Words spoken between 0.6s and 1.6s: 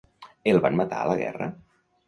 van matar a la guerra?